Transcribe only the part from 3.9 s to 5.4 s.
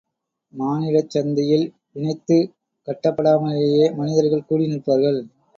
மனிதர்கள் கூடிநிற்பார்கள்.